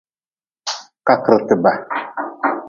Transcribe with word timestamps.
Kakretba. 1.07 1.71